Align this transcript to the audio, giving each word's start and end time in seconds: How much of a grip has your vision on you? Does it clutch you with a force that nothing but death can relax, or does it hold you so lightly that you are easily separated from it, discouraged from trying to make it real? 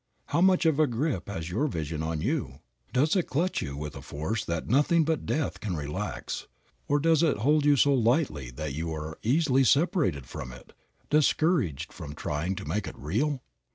How 0.29 0.41
much 0.41 0.65
of 0.65 0.79
a 0.79 0.87
grip 0.87 1.29
has 1.29 1.51
your 1.51 1.67
vision 1.67 2.01
on 2.01 2.21
you? 2.21 2.61
Does 2.91 3.15
it 3.15 3.27
clutch 3.27 3.61
you 3.61 3.77
with 3.77 3.95
a 3.95 4.01
force 4.01 4.43
that 4.43 4.67
nothing 4.67 5.03
but 5.03 5.27
death 5.27 5.59
can 5.59 5.75
relax, 5.75 6.47
or 6.87 6.99
does 6.99 7.21
it 7.21 7.37
hold 7.37 7.65
you 7.65 7.75
so 7.75 7.93
lightly 7.93 8.49
that 8.49 8.73
you 8.73 8.91
are 8.95 9.19
easily 9.21 9.63
separated 9.63 10.25
from 10.25 10.51
it, 10.51 10.73
discouraged 11.11 11.93
from 11.93 12.15
trying 12.15 12.55
to 12.55 12.65
make 12.65 12.87
it 12.87 12.97
real? 12.97 13.43